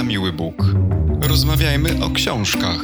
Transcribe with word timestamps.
na 0.00 0.04
miły 0.04 0.32
Bóg. 0.32 0.54
Rozmawiajmy 1.22 2.04
o 2.04 2.10
książkach. 2.10 2.80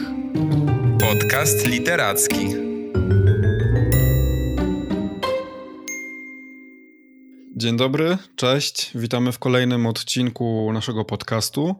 Podcast 1.00 1.66
literacki. 1.66 2.48
Dzień 7.56 7.76
dobry, 7.76 8.18
cześć. 8.36 8.90
Witamy 8.94 9.32
w 9.32 9.38
kolejnym 9.38 9.86
odcinku 9.86 10.70
naszego 10.72 11.04
podcastu. 11.04 11.74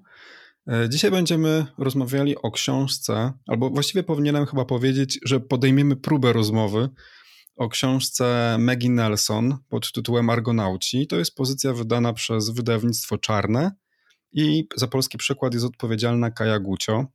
E, 0.68 0.88
dzisiaj 0.88 1.10
będziemy 1.10 1.66
rozmawiali 1.78 2.36
o 2.36 2.50
książce, 2.50 3.32
albo 3.46 3.70
właściwie 3.70 4.02
powinienem 4.02 4.46
chyba 4.46 4.64
powiedzieć, 4.64 5.18
że 5.24 5.40
podejmiemy 5.40 5.96
próbę 5.96 6.32
rozmowy 6.32 6.88
o 7.56 7.68
książce 7.68 8.56
Maggie 8.58 8.90
Nelson 8.90 9.58
pod 9.68 9.92
tytułem 9.92 10.30
Argonauci. 10.30 11.06
To 11.06 11.16
jest 11.16 11.34
pozycja 11.34 11.72
wydana 11.72 12.12
przez 12.12 12.50
wydawnictwo 12.50 13.18
Czarne 13.18 13.72
i 14.32 14.68
za 14.76 14.86
polski 14.86 15.18
przykład 15.18 15.54
jest 15.54 15.66
odpowiedzialna 15.66 16.30
Kaja 16.30 16.58
Gucio. 16.58 17.06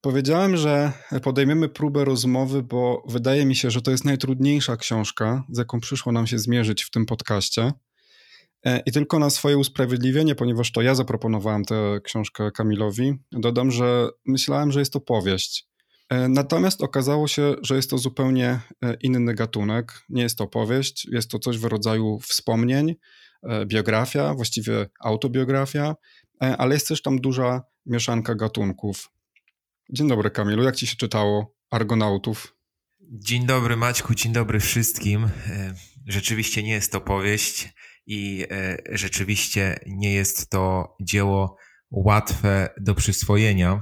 Powiedziałem, 0.00 0.56
że 0.56 0.92
podejmiemy 1.22 1.68
próbę 1.68 2.04
rozmowy, 2.04 2.62
bo 2.62 3.02
wydaje 3.08 3.46
mi 3.46 3.56
się, 3.56 3.70
że 3.70 3.82
to 3.82 3.90
jest 3.90 4.04
najtrudniejsza 4.04 4.76
książka, 4.76 5.44
z 5.50 5.58
jaką 5.58 5.80
przyszło 5.80 6.12
nam 6.12 6.26
się 6.26 6.38
zmierzyć 6.38 6.84
w 6.84 6.90
tym 6.90 7.06
podcaście. 7.06 7.72
E, 8.64 8.80
I 8.86 8.92
tylko 8.92 9.18
na 9.18 9.30
swoje 9.30 9.58
usprawiedliwienie, 9.58 10.34
ponieważ 10.34 10.72
to 10.72 10.82
ja 10.82 10.94
zaproponowałem 10.94 11.64
tę 11.64 12.00
książkę 12.04 12.50
Kamilowi, 12.50 13.14
dodam, 13.32 13.70
że 13.70 14.08
myślałem, 14.26 14.72
że 14.72 14.78
jest 14.78 14.92
to 14.92 15.00
powieść. 15.00 15.68
E, 16.08 16.28
natomiast 16.28 16.82
okazało 16.82 17.28
się, 17.28 17.54
że 17.62 17.76
jest 17.76 17.90
to 17.90 17.98
zupełnie 17.98 18.60
e, 18.84 18.94
inny 19.00 19.34
gatunek. 19.34 19.92
Nie 20.08 20.22
jest 20.22 20.38
to 20.38 20.46
powieść, 20.46 21.08
jest 21.12 21.30
to 21.30 21.38
coś 21.38 21.58
w 21.58 21.64
rodzaju 21.64 22.18
wspomnień, 22.18 22.94
biografia, 23.66 24.34
właściwie 24.34 24.86
autobiografia, 25.00 25.96
ale 26.40 26.74
jest 26.74 26.88
też 26.88 27.02
tam 27.02 27.20
duża 27.20 27.62
mieszanka 27.86 28.34
gatunków. 28.34 29.10
Dzień 29.90 30.08
dobry, 30.08 30.30
Kamilu. 30.30 30.62
Jak 30.62 30.76
ci 30.76 30.86
się 30.86 30.96
czytało 30.96 31.54
Argonautów? 31.70 32.56
Dzień 33.00 33.46
dobry, 33.46 33.76
Maćku. 33.76 34.14
Dzień 34.14 34.32
dobry 34.32 34.60
wszystkim. 34.60 35.28
Rzeczywiście 36.06 36.62
nie 36.62 36.72
jest 36.72 36.92
to 36.92 37.00
powieść 37.00 37.74
i 38.06 38.46
e, 38.50 38.76
rzeczywiście 38.92 39.78
nie 39.86 40.12
jest 40.12 40.50
to 40.50 40.96
dzieło 41.00 41.56
łatwe 41.90 42.68
do 42.80 42.94
przyswojenia. 42.94 43.80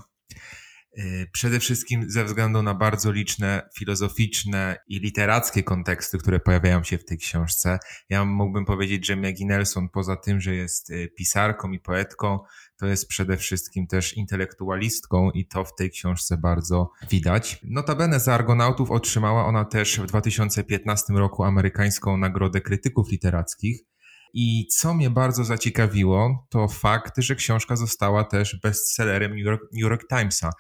E, 0.97 1.27
przede 1.33 1.61
wszystkim 1.61 2.11
ze 2.11 2.25
względu 2.25 2.63
na 2.63 2.75
bardzo 2.75 3.13
liczne 3.13 3.69
filozoficzne 3.75 4.77
i 4.89 4.99
literackie 4.99 5.63
konteksty, 5.63 6.19
które 6.19 6.41
pojawiają 6.41 6.85
się 6.85 6.99
w 6.99 7.05
tej 7.05 7.19
książce. 7.19 7.79
Ja 8.09 8.25
mógłbym 8.25 8.65
powiedzieć, 8.65 9.07
że 9.07 9.17
Maggie 9.17 9.47
Nelson, 9.47 9.89
poza 9.89 10.17
tym, 10.17 10.41
że 10.41 10.55
jest 10.55 10.91
e, 10.91 11.09
pisarką 11.09 11.73
i 11.73 11.81
poetką, 11.81 12.39
to 12.77 12.87
jest 12.87 13.09
przede 13.09 13.37
wszystkim 13.37 13.87
też 13.87 14.17
intelektualistką 14.17 15.31
i 15.31 15.47
to 15.47 15.65
w 15.65 15.75
tej 15.75 15.91
książce 15.91 16.37
bardzo 16.37 16.91
widać. 17.11 17.61
Notabene 17.63 18.21
za 18.21 18.35
Argonautów 18.35 18.91
otrzymała 18.91 19.47
ona 19.47 19.65
też 19.65 20.01
w 20.01 20.07
2015 20.07 21.13
roku 21.13 21.45
amerykańską 21.45 22.17
Nagrodę 22.17 22.61
Krytyków 22.61 23.11
Literackich 23.11 23.92
i 24.33 24.67
co 24.67 24.95
mnie 24.95 25.11
bardzo 25.11 25.45
zaciekawiło, 25.45 26.47
to 26.51 26.69
fakt, 26.69 27.15
że 27.19 27.35
książka 27.35 27.77
została 27.77 28.25
też 28.25 28.61
bestsellerem 28.63 29.37
New 29.37 29.45
York, 29.45 29.63
New 29.73 29.83
York 29.83 30.09
Timesa 30.09 30.51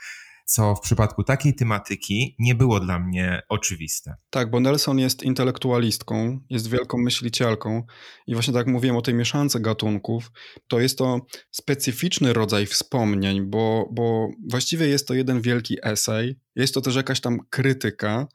co 0.45 0.75
w 0.75 0.81
przypadku 0.81 1.25
takiej 1.25 1.55
tematyki 1.55 2.37
nie 2.39 2.55
było 2.55 2.81
dla 2.81 2.99
mnie 2.99 3.43
oczywiste. 3.49 4.15
Tak, 4.31 4.51
bo 4.51 4.61
Nelson 4.61 4.99
jest 4.99 5.23
intelektualistką, 5.23 6.41
jest 6.51 6.71
wielką 6.71 6.99
myślicielką 6.99 7.83
i 8.27 8.35
właśnie 8.35 8.55
tak 8.55 8.67
mówiłem 8.67 8.97
o 8.97 9.03
tej 9.03 9.15
mieszance 9.15 9.61
gatunków, 9.61 10.31
to 10.69 10.81
jest 10.81 10.99
to 10.99 11.21
specyficzny 11.51 12.33
rodzaj 12.33 12.67
wspomnień, 12.67 13.43
bo, 13.51 13.89
bo 13.93 14.29
właściwie 14.51 14.89
jest 14.89 15.09
to 15.09 15.15
jeden 15.15 15.41
wielki 15.41 15.77
esej, 15.83 16.37
jest 16.57 16.75
to 16.75 16.81
też 16.81 16.97
jakaś 16.97 17.21
tam 17.21 17.39
krytyka, 17.51 18.27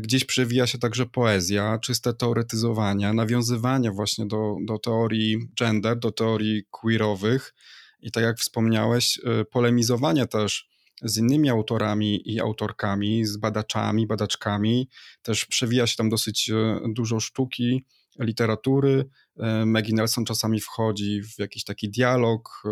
gdzieś 0.00 0.24
przewija 0.24 0.66
się 0.66 0.78
także 0.78 1.06
poezja, 1.06 1.78
czyste 1.78 2.14
teoretyzowanie, 2.14 3.12
nawiązywanie 3.12 3.90
właśnie 3.90 4.26
do, 4.26 4.56
do 4.64 4.78
teorii 4.78 5.38
gender, 5.58 5.98
do 5.98 6.12
teorii 6.12 6.64
queerowych 6.70 7.54
i 8.00 8.10
tak 8.10 8.24
jak 8.24 8.38
wspomniałeś, 8.38 9.20
e, 9.24 9.44
polemizowanie 9.44 10.26
też 10.26 10.70
z 11.02 11.18
innymi 11.18 11.50
autorami 11.50 12.32
i 12.32 12.40
autorkami, 12.40 13.24
z 13.24 13.36
badaczami, 13.36 14.06
badaczkami. 14.06 14.88
Też 15.22 15.46
przewija 15.46 15.86
się 15.86 15.96
tam 15.96 16.08
dosyć 16.08 16.50
e, 16.50 16.80
dużo 16.88 17.20
sztuki, 17.20 17.84
literatury. 18.18 19.04
Maggie 19.66 19.94
Nelson 19.94 20.24
czasami 20.24 20.60
wchodzi 20.60 21.22
w 21.22 21.38
jakiś 21.38 21.64
taki 21.64 21.90
dialog, 21.90 22.62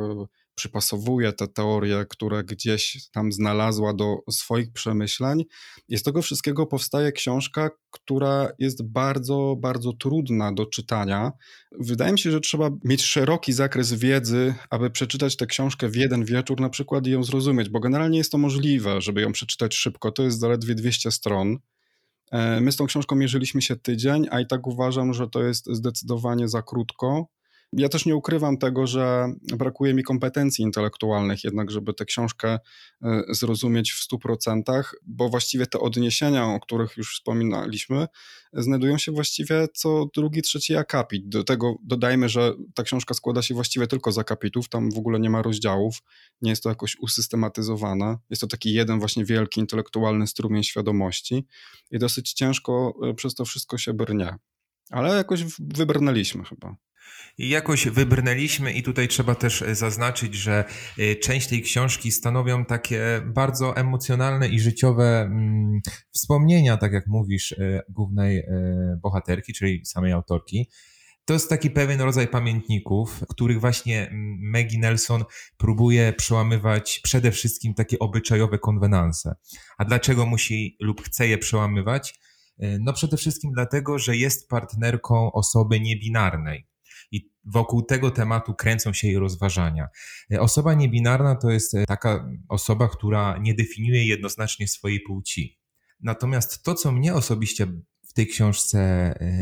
przypasowuje 0.59 1.33
te 1.33 1.49
teorie, 1.49 2.05
które 2.09 2.45
gdzieś 2.45 3.09
tam 3.13 3.33
znalazła 3.33 3.95
do 3.95 4.17
swoich 4.31 4.73
przemyśleń. 4.73 5.45
I 5.89 5.99
z 5.99 6.03
tego 6.03 6.23
wszystkiego 6.23 6.67
powstaje 6.67 7.13
książka, 7.13 7.71
która 7.91 8.49
jest 8.59 8.83
bardzo, 8.83 9.57
bardzo 9.61 9.93
trudna 9.93 10.53
do 10.53 10.67
czytania. 10.67 11.33
Wydaje 11.81 12.13
mi 12.13 12.19
się, 12.19 12.31
że 12.31 12.41
trzeba 12.41 12.71
mieć 12.85 13.03
szeroki 13.03 13.53
zakres 13.53 13.93
wiedzy, 13.93 14.55
aby 14.71 14.91
przeczytać 14.91 15.37
tę 15.37 15.47
książkę 15.47 15.89
w 15.89 15.97
jeden 15.97 16.25
wieczór 16.25 16.61
na 16.61 16.69
przykład 16.69 17.07
i 17.07 17.11
ją 17.11 17.23
zrozumieć, 17.23 17.69
bo 17.69 17.81
generalnie 17.81 18.19
jest 18.19 18.33
to 18.33 18.39
możliwe, 18.39 19.01
żeby 19.01 19.21
ją 19.21 19.33
przeczytać 19.33 19.75
szybko. 19.75 20.13
To 20.13 20.23
jest 20.23 20.39
zaledwie 20.39 20.75
200 20.75 21.11
stron. 21.11 21.59
E, 22.33 22.61
my 22.61 22.73
z 22.73 22.77
tą 22.77 22.87
książką 22.87 23.17
mierzyliśmy 23.17 23.63
się 23.63 23.77
tydzień, 23.77 24.27
a 24.31 24.41
i 24.41 24.47
tak 24.47 24.67
uważam, 24.67 25.15
że 25.15 25.29
to 25.29 25.43
jest 25.43 25.67
zdecydowanie 25.67 26.49
za 26.49 26.63
krótko. 26.63 27.27
Ja 27.73 27.89
też 27.89 28.07
nie 28.07 28.17
ukrywam 28.17 28.59
tego, 28.59 28.87
że 28.87 29.33
brakuje 29.57 29.95
mi 29.95 30.03
kompetencji 30.03 30.65
intelektualnych, 30.65 31.45
jednak, 31.45 31.71
żeby 31.71 31.95
tę 31.95 32.05
książkę 32.05 32.59
e, 33.03 33.23
zrozumieć 33.29 33.93
w 33.93 34.09
100%, 34.13 34.83
bo 35.07 35.29
właściwie 35.29 35.67
te 35.67 35.79
odniesienia, 35.81 36.47
o 36.47 36.61
których 36.61 36.97
już 36.97 37.15
wspominaliśmy, 37.15 38.07
znajdują 38.53 38.99
się 38.99 39.13
właściwie 39.13 39.69
co 39.75 40.07
drugi, 40.15 40.43
trzeci 40.43 40.77
akapit. 40.77 41.29
Do 41.29 41.45
tego 41.45 41.75
dodajmy, 41.83 42.29
że 42.29 42.55
ta 42.75 42.83
książka 42.83 43.15
składa 43.15 43.43
się 43.43 43.55
właściwie 43.55 43.87
tylko 43.87 44.13
z 44.13 44.19
akapitów, 44.19 44.69
tam 44.69 44.91
w 44.91 44.99
ogóle 44.99 45.21
nie 45.21 45.31
ma 45.31 45.43
rozdziałów, 45.43 46.03
nie 46.43 46.51
jest 46.51 46.63
to 46.63 46.69
jakoś 46.69 46.97
usystematyzowane. 46.97 48.17
Jest 48.31 48.41
to 48.41 48.47
taki 48.47 48.73
jeden 48.73 48.99
właśnie 48.99 49.25
wielki 49.25 49.61
intelektualny 49.61 50.27
strumień 50.27 50.65
świadomości 50.65 51.47
i 51.91 51.99
dosyć 51.99 52.33
ciężko 52.33 52.95
e, 53.03 53.15
przez 53.15 53.35
to 53.35 53.45
wszystko 53.45 53.79
się 53.79 53.95
brnie. 53.95 54.37
Ale 54.91 55.17
jakoś 55.17 55.45
wybrnęliśmy 55.59 56.45
chyba. 56.45 56.88
Jakoś 57.39 57.89
wybrnęliśmy 57.89 58.73
i 58.73 58.83
tutaj 58.83 59.09
trzeba 59.09 59.35
też 59.35 59.63
e, 59.63 59.75
zaznaczyć, 59.75 60.35
że 60.35 60.65
e, 60.99 61.17
część 61.17 61.49
tej 61.49 61.63
książki 61.63 62.13
stanowią 62.13 62.65
takie 62.65 63.21
bardzo 63.27 63.77
emocjonalne 63.77 64.49
i 64.49 64.61
życiowe 64.61 65.21
mm, 65.21 65.81
wspomnienia, 66.13 66.77
tak 66.77 66.93
jak 66.93 67.07
mówisz, 67.07 67.53
e, 67.53 67.83
głównej 67.89 68.43
bohaterki, 69.03 69.53
czyli 69.53 69.87
samej 69.87 70.13
autorki. 70.13 70.69
To 71.25 71.33
jest 71.33 71.49
taki 71.49 71.71
pewien 71.71 72.01
rodzaj 72.01 72.29
pamiętników, 72.29 73.25
których 73.29 73.61
właśnie 73.61 74.09
mm, 74.09 74.39
Maggie 74.41 74.79
Nelson 74.79 75.25
próbuje 75.57 76.13
przełamywać 76.13 77.01
przede 77.05 77.31
wszystkim 77.31 77.75
takie 77.75 77.99
obyczajowe 77.99 78.59
konwenanse. 78.59 79.35
A 79.79 79.85
dlaczego 79.85 80.27
musi 80.27 80.77
lub 80.81 81.03
chce 81.03 81.29
je 81.29 81.39
przełamywać? 81.39 82.21
No 82.81 82.93
przede 82.93 83.17
wszystkim 83.17 83.53
dlatego, 83.53 83.99
że 83.99 84.17
jest 84.17 84.49
partnerką 84.49 85.33
osoby 85.33 85.81
niebinarnej 85.81 86.68
i 87.11 87.31
wokół 87.45 87.83
tego 87.83 88.11
tematu 88.11 88.55
kręcą 88.55 88.93
się 88.93 89.09
jej 89.09 89.19
rozważania. 89.19 89.89
Osoba 90.39 90.75
niebinarna 90.75 91.37
to 91.37 91.51
jest 91.51 91.77
taka 91.89 92.29
osoba, 92.49 92.89
która 92.89 93.39
nie 93.41 93.55
definiuje 93.55 94.07
jednoznacznie 94.07 94.69
swojej 94.69 95.01
płci. 95.01 95.59
Natomiast 96.01 96.63
to, 96.63 96.75
co 96.75 96.93
mnie 96.93 97.15
osobiście 97.15 97.67
w 98.09 98.13
tej 98.13 98.27
książce 98.27 98.79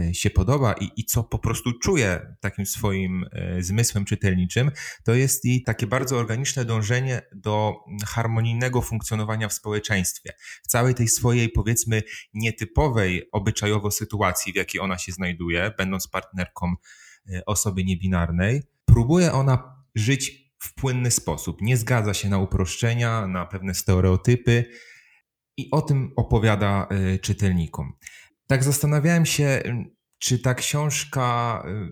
e, 0.08 0.14
się 0.14 0.30
podoba 0.30 0.72
i, 0.72 0.90
i 0.96 1.04
co 1.04 1.24
po 1.24 1.38
prostu 1.38 1.72
czuję 1.82 2.36
takim 2.40 2.66
swoim 2.66 3.24
e, 3.32 3.62
zmysłem 3.62 4.04
czytelniczym, 4.04 4.70
to 5.04 5.14
jest 5.14 5.44
jej 5.44 5.62
takie 5.62 5.86
bardzo 5.86 6.18
organiczne 6.18 6.64
dążenie 6.64 7.22
do 7.34 7.74
harmonijnego 8.06 8.82
funkcjonowania 8.82 9.48
w 9.48 9.52
społeczeństwie. 9.52 10.32
W 10.62 10.66
całej 10.66 10.94
tej 10.94 11.08
swojej, 11.08 11.48
powiedzmy, 11.48 12.02
nietypowej 12.34 13.28
obyczajowo 13.32 13.90
sytuacji, 13.90 14.52
w 14.52 14.56
jakiej 14.56 14.80
ona 14.80 14.98
się 14.98 15.12
znajduje, 15.12 15.72
będąc 15.78 16.08
partnerką 16.08 16.74
E, 16.76 17.05
osoby 17.46 17.84
niebinarnej, 17.84 18.62
próbuje 18.84 19.32
ona 19.32 19.84
żyć 19.94 20.52
w 20.58 20.74
płynny 20.74 21.10
sposób. 21.10 21.62
Nie 21.62 21.76
zgadza 21.76 22.14
się 22.14 22.28
na 22.28 22.38
uproszczenia, 22.38 23.26
na 23.26 23.46
pewne 23.46 23.74
stereotypy 23.74 24.64
i 25.56 25.70
o 25.70 25.82
tym 25.82 26.12
opowiada 26.16 26.88
e, 26.90 27.18
czytelnikom. 27.18 27.92
Tak 28.46 28.64
zastanawiałem 28.64 29.26
się, 29.26 29.62
czy 30.18 30.38
ta 30.38 30.54
książka 30.54 31.62
e, 31.66 31.88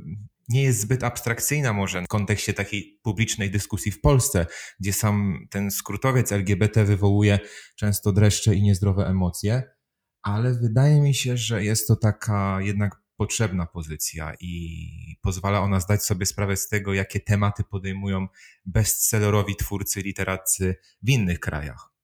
nie 0.49 0.63
jest 0.63 0.81
zbyt 0.81 1.05
abstrakcyjna 1.05 1.73
może 1.73 2.03
w 2.03 2.09
kontekście 2.09 2.55
takiej 2.55 3.01
publicznej 3.03 3.51
dyskusji 3.51 3.93
w 3.93 4.01
Polsce, 4.01 4.47
gdzie 4.81 4.93
sam 4.93 5.47
ten 5.51 5.71
skrótowiec 5.71 6.33
LGBT 6.33 6.85
wywołuje 6.85 7.39
często 7.77 8.13
dreszcze 8.13 8.55
i 8.55 8.63
niezdrowe 8.63 9.07
emocje, 9.07 9.63
ale 10.23 10.55
wydaje 10.55 11.01
mi 11.01 11.15
się, 11.15 11.37
że 11.37 11.65
jest 11.65 11.89
to 11.89 11.97
taka 11.97 12.59
jednak 12.61 13.04
potrzebna 13.17 13.67
pozycja 13.67 14.33
i 14.41 15.17
pozwala 15.23 15.61
ona 15.61 15.81
zdać 15.81 16.05
sobie 16.05 16.27
sprawę 16.27 16.57
z 16.57 16.69
tego, 16.69 16.95
jakie 16.95 17.21
tematy 17.21 17.65
podejmują 17.65 18.29
bestsellerowi 18.67 19.57
twórcy, 19.57 20.01
literaccy 20.01 20.77
w 21.03 21.09
innych 21.11 21.41
krajach. 21.41 21.95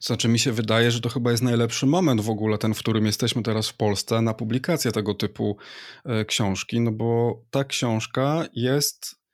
Znaczy, 0.00 0.28
mi 0.28 0.38
się 0.38 0.52
wydaje, 0.52 0.90
że 0.90 1.00
to 1.00 1.08
chyba 1.08 1.30
jest 1.30 1.42
najlepszy 1.42 1.86
moment 1.86 2.20
w 2.20 2.30
ogóle, 2.30 2.58
ten, 2.58 2.74
w 2.74 2.78
którym 2.78 3.06
jesteśmy 3.06 3.42
teraz 3.42 3.68
w 3.68 3.76
Polsce, 3.76 4.22
na 4.22 4.34
publikację 4.34 4.92
tego 4.92 5.14
typu 5.14 5.56
e, 6.04 6.24
książki, 6.24 6.80
no 6.80 6.92
bo 6.92 7.42
ta 7.50 7.64
książka 7.64 8.46
jest 8.52 9.24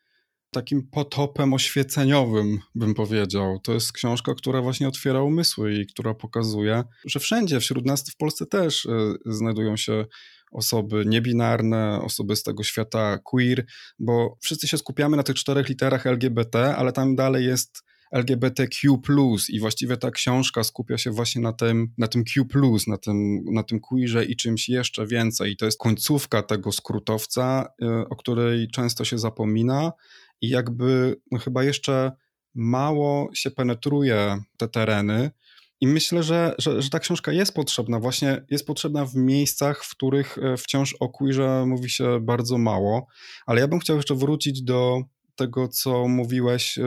takim 0.50 0.88
potopem 0.88 1.54
oświeceniowym, 1.54 2.58
bym 2.74 2.94
powiedział. 2.94 3.58
To 3.58 3.72
jest 3.72 3.92
książka, 3.92 4.34
która 4.34 4.62
właśnie 4.62 4.88
otwiera 4.88 5.22
umysły 5.22 5.74
i 5.74 5.86
która 5.86 6.14
pokazuje, 6.14 6.84
że 7.04 7.20
wszędzie, 7.20 7.60
wśród 7.60 7.86
nas 7.86 8.10
w 8.10 8.16
Polsce 8.16 8.46
też 8.46 8.86
e, 8.86 9.14
znajdują 9.26 9.76
się 9.76 10.06
osoby 10.50 11.04
niebinarne, 11.06 12.00
osoby 12.02 12.36
z 12.36 12.42
tego 12.42 12.62
świata 12.62 13.18
queer, 13.18 13.66
bo 13.98 14.36
wszyscy 14.40 14.68
się 14.68 14.78
skupiamy 14.78 15.16
na 15.16 15.22
tych 15.22 15.36
czterech 15.36 15.68
literach 15.68 16.06
LGBT, 16.06 16.76
ale 16.76 16.92
tam 16.92 17.16
dalej 17.16 17.46
jest 17.46 17.82
LGBTQ+, 18.12 18.98
i 19.48 19.60
właściwie 19.60 19.96
ta 19.96 20.10
książka 20.10 20.64
skupia 20.64 20.98
się 20.98 21.10
właśnie 21.10 21.42
na 21.42 21.52
tym, 21.52 21.88
na 21.98 22.08
tym 22.08 22.24
Q+, 22.24 22.44
na 22.86 22.98
tym, 22.98 23.44
na 23.52 23.62
tym 23.62 23.80
queerze 23.80 24.24
i 24.24 24.36
czymś 24.36 24.68
jeszcze 24.68 25.06
więcej. 25.06 25.52
I 25.52 25.56
to 25.56 25.64
jest 25.64 25.78
końcówka 25.78 26.42
tego 26.42 26.72
skrótowca, 26.72 27.72
y, 27.82 28.08
o 28.08 28.16
której 28.16 28.68
często 28.68 29.04
się 29.04 29.18
zapomina 29.18 29.92
i 30.40 30.48
jakby 30.48 31.16
no 31.30 31.38
chyba 31.38 31.64
jeszcze 31.64 32.12
mało 32.54 33.30
się 33.34 33.50
penetruje 33.50 34.42
te 34.56 34.68
tereny. 34.68 35.30
I 35.80 35.86
myślę, 35.86 36.22
że, 36.22 36.54
że, 36.58 36.82
że 36.82 36.90
ta 36.90 36.98
książka 36.98 37.32
jest 37.32 37.54
potrzebna, 37.54 38.00
właśnie 38.00 38.44
jest 38.50 38.66
potrzebna 38.66 39.06
w 39.06 39.14
miejscach, 39.14 39.84
w 39.84 39.90
których 39.90 40.38
e, 40.38 40.56
wciąż 40.56 40.94
o 41.00 41.08
queerze 41.08 41.64
mówi 41.66 41.90
się 41.90 42.20
bardzo 42.20 42.58
mało. 42.58 43.06
Ale 43.46 43.60
ja 43.60 43.68
bym 43.68 43.78
chciał 43.78 43.96
jeszcze 43.96 44.14
wrócić 44.14 44.62
do 44.62 45.02
tego, 45.36 45.68
co 45.68 46.08
mówiłeś 46.08 46.78
e, 46.78 46.84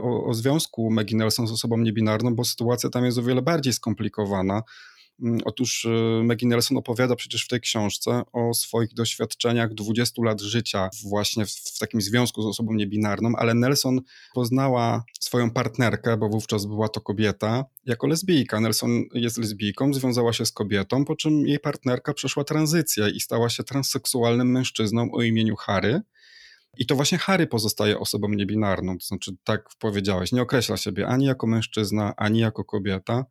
o, 0.00 0.24
o 0.24 0.34
związku 0.34 0.90
Maggie 0.90 1.16
Nelson 1.16 1.46
z 1.46 1.52
osobą 1.52 1.78
niebinarną, 1.78 2.34
bo 2.34 2.44
sytuacja 2.44 2.90
tam 2.90 3.04
jest 3.04 3.18
o 3.18 3.22
wiele 3.22 3.42
bardziej 3.42 3.72
skomplikowana. 3.72 4.62
Mm, 5.22 5.38
otóż 5.44 5.84
e, 5.84 6.24
Maggie 6.24 6.48
Nelson 6.48 6.76
opowiada 6.76 7.16
przecież 7.16 7.44
w 7.44 7.48
tej 7.48 7.60
książce 7.60 8.22
o 8.32 8.54
swoich 8.54 8.94
doświadczeniach 8.94 9.74
20 9.74 10.22
lat 10.22 10.40
życia 10.40 10.90
właśnie 11.04 11.46
w, 11.46 11.50
w, 11.50 11.78
takim 11.78 12.00
związku 12.00 12.42
z 12.42 12.46
osobą 12.46 12.74
niebinarną, 12.74 13.32
ale 13.36 13.54
Nelson 13.54 14.00
poznała 14.34 15.04
swoją 15.20 15.50
partnerkę, 15.50 16.16
bo 16.16 16.28
wówczas 16.28 16.66
była 16.66 16.88
to 16.88 17.00
kobieta, 17.00 17.64
jako 17.86 18.06
lesbijka. 18.06 18.60
Nelson 18.60 19.04
jest 19.14 19.38
lesbijką, 19.38 19.94
związała 19.94 20.32
się 20.32 20.46
z 20.46 20.52
kobietą, 20.52 21.04
po 21.04 21.16
czym 21.16 21.46
jej 21.46 21.58
partnerka 21.58 22.14
przeszła 22.14 22.44
tranzycję 22.44 23.10
i 23.10 23.20
stała 23.20 23.48
się 23.48 23.64
transseksualnym 23.64 24.50
mężczyzną 24.50 25.08
o 25.12 25.22
imieniu 25.22 25.56
Harry. 25.56 26.00
I 26.78 26.86
to 26.86 26.96
właśnie 26.96 27.18
Harry 27.18 27.46
pozostaje 27.46 27.98
osobą 27.98 28.28
niebinarną, 28.28 28.98
to 28.98 29.06
znaczy, 29.06 29.32
tak 29.44 29.68
powiedziałeś, 29.78 30.32
nie 30.32 30.42
określa 30.42 30.76
siebie 30.76 31.06
ani 31.06 31.24
jako 31.24 31.46
mężczyzna, 31.46 32.14
ani 32.16 32.38
jako 32.38 32.64
kobieta. 32.64 33.24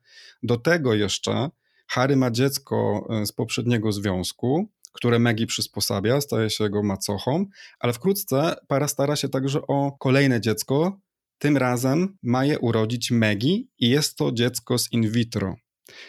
Do 0.43 0.57
tego 0.57 0.93
jeszcze 0.93 1.49
Harry 1.87 2.15
ma 2.15 2.31
dziecko 2.31 3.07
e, 3.09 3.25
z 3.25 3.31
poprzedniego 3.31 3.91
związku, 3.91 4.69
które 4.93 5.19
Maggie 5.19 5.47
przysposabia, 5.47 6.21
staje 6.21 6.49
się 6.49 6.63
jego 6.63 6.83
macochą, 6.83 7.45
ale 7.79 7.93
wkrótce 7.93 8.55
para 8.67 8.87
stara 8.87 9.15
się 9.15 9.29
także 9.29 9.61
o 9.67 9.91
kolejne 9.99 10.41
dziecko. 10.41 10.99
Tym 11.37 11.57
razem 11.57 12.17
ma 12.23 12.45
je 12.45 12.59
urodzić 12.59 13.11
Maggie 13.11 13.63
i 13.79 13.89
jest 13.89 14.17
to 14.17 14.31
dziecko 14.31 14.77
z 14.77 14.91
in 14.91 15.11
vitro. 15.11 15.55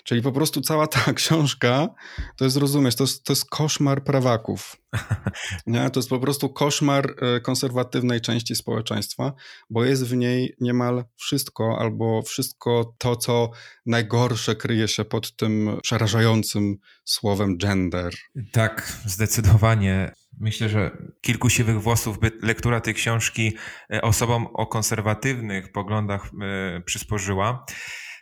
Czyli 0.05 0.23
po 0.23 0.33
prostu 0.33 0.61
cała 0.61 0.87
ta 0.87 1.13
książka, 1.15 1.89
to 2.37 2.45
jest, 2.45 2.57
rozumiesz, 2.57 2.97
to 2.97 3.05
jest, 3.05 3.25
to 3.25 3.33
jest 3.33 3.51
koszmar 3.51 4.05
prawaków. 4.05 4.77
Nie? 5.67 5.91
To 5.91 6.01
jest 6.01 6.09
po 6.09 6.21
prostu 6.21 6.49
koszmar 6.49 7.15
e, 7.21 7.41
konserwatywnej 7.41 8.21
części 8.21 8.55
społeczeństwa, 8.55 9.33
bo 9.71 9.85
jest 9.85 10.07
w 10.07 10.17
niej 10.17 10.57
niemal 10.61 11.05
wszystko, 11.17 11.79
albo 11.79 12.23
wszystko 12.23 12.95
to, 12.99 13.17
co 13.17 13.51
najgorsze 13.87 14.57
kryje 14.57 14.89
się 14.89 15.05
pod 15.05 15.37
tym 15.37 15.79
przerażającym 15.83 16.77
słowem 17.05 17.59
gender. 17.59 18.15
Tak, 18.53 18.93
zdecydowanie. 19.07 20.13
Myślę, 20.41 20.69
że 20.69 20.97
kilku 21.21 21.51
siwych 21.51 21.83
włosów 21.83 22.19
by 22.19 22.31
lektura 22.43 22.81
tej 22.81 22.95
książki 22.95 23.57
e, 23.93 24.03
osobom 24.03 24.47
o 24.47 24.67
konserwatywnych 24.67 25.73
poglądach 25.73 26.31
e, 26.43 26.81
przysporzyła. 26.81 27.65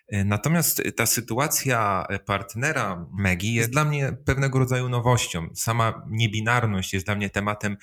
E, 0.09 0.25
natomiast 0.25 0.83
ta 0.97 1.07
sytuacja 1.07 2.07
partnera 2.27 3.07
Megi 3.19 3.55
jest 3.55 3.71
dla 3.71 3.85
mnie 3.85 4.17
pewnego 4.25 4.59
rodzaju 4.59 4.89
nowością. 4.89 5.49
Sama 5.55 6.07
niebinarność 6.11 6.93
jest 6.93 7.07
dla 7.07 7.15
mnie 7.15 7.31
tematem 7.31 7.77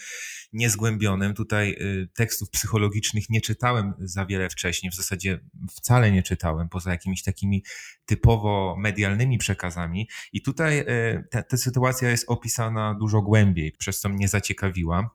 niezgłębionym. 0.54 1.34
Tutaj 1.34 1.72
y, 1.72 2.10
tekstów 2.14 2.50
psychologicznych 2.50 3.30
nie 3.30 3.42
czytałem 3.42 3.94
za 4.00 4.26
wiele 4.26 4.50
wcześniej, 4.50 4.92
w 4.92 4.96
zasadzie 4.96 5.40
wcale 5.72 6.12
nie 6.12 6.24
czytałem, 6.24 6.70
poza 6.70 6.92
jakimiś 6.92 7.24
takimi 7.24 7.64
typowo 8.06 8.76
medialnymi 8.80 9.38
przekazami. 9.38 10.10
I 10.34 10.42
tutaj 10.42 10.80
y, 10.80 11.28
ta, 11.32 11.44
ta 11.44 11.58
sytuacja 11.58 12.10
jest 12.10 12.26
opisana 12.28 12.96
dużo 13.00 13.22
głębiej, 13.22 13.72
przez 13.72 14.00
co 14.00 14.10
mnie 14.10 14.28
zaciekawiła. 14.28 15.10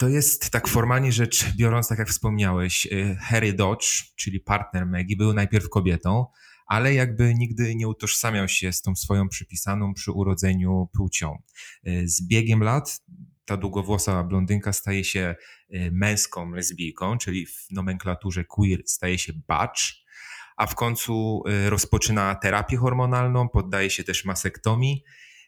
To 0.00 0.08
jest 0.08 0.50
tak 0.50 0.68
formalnie 0.68 1.12
rzecz 1.12 1.56
biorąc, 1.56 1.88
tak 1.88 1.98
jak 1.98 2.08
wspomniałeś, 2.08 2.86
y, 2.86 3.16
Harry 3.20 3.52
Dodge, 3.52 3.86
czyli 4.16 4.40
partner 4.40 4.86
Maggie, 4.86 5.16
był 5.16 5.32
najpierw 5.32 5.68
kobietą, 5.68 6.26
ale 6.66 6.94
jakby 6.94 7.34
nigdy 7.34 7.74
nie 7.74 7.88
utożsamiał 7.88 8.48
się 8.48 8.72
z 8.72 8.82
tą 8.82 8.96
swoją 8.96 9.28
przypisaną 9.28 9.94
przy 9.94 10.12
urodzeniu 10.12 10.88
płcią. 10.92 11.38
Y, 11.88 12.08
z 12.08 12.26
biegiem 12.26 12.62
lat 12.62 13.02
ta 13.44 13.56
długowłosa 13.56 14.24
blondynka 14.24 14.72
staje 14.72 15.04
się 15.04 15.34
y, 15.74 15.90
męską 15.92 16.50
lesbijką, 16.50 17.18
czyli 17.18 17.46
w 17.46 17.66
nomenklaturze 17.70 18.44
queer 18.44 18.82
staje 18.86 19.18
się 19.18 19.32
butch, 19.32 19.82
a 20.56 20.66
w 20.66 20.74
końcu 20.74 21.42
rozpoczyna 21.66 22.34
terapię 22.34 22.76
hormonalną, 22.76 23.48
poddaje 23.48 23.90
się 23.90 24.04
też 24.04 24.24
masektomii 24.24 25.04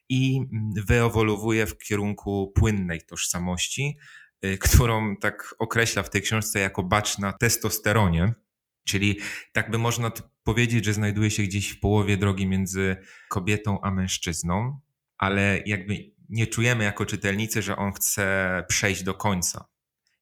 i 0.09 0.37
mm, 0.37 0.73
wyewoluuje 0.87 1.67
w 1.67 1.79
kierunku 1.79 2.53
płynnej 2.55 3.01
tożsamości, 3.03 3.99
którą 4.61 5.17
tak 5.17 5.55
określa 5.59 6.03
w 6.03 6.11
tej 6.11 6.23
książce 6.23 6.61
jako 6.61 6.83
bacz 6.83 7.19
na 7.19 7.33
testosteronie. 7.33 8.35
Czyli 8.85 9.21
tak 9.53 9.71
by 9.71 9.79
można 9.79 10.13
powiedzieć, 10.45 10.85
że 10.85 10.93
znajduje 10.93 11.31
się 11.31 11.43
gdzieś 11.43 11.71
w 11.71 11.81
połowie 11.81 12.17
drogi 12.17 12.47
między 12.47 12.97
kobietą 13.29 13.81
a 13.83 13.91
mężczyzną, 13.91 14.81
ale 15.19 15.63
jakby 15.67 16.13
nie 16.29 16.47
czujemy 16.47 16.85
jako 16.85 17.07
czytelnicy, 17.07 17.63
że 17.63 17.77
on 17.77 17.93
chce 17.93 18.65
przejść 18.69 19.03
do 19.03 19.15
końca. 19.15 19.72